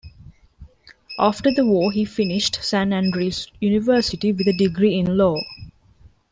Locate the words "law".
5.15-5.37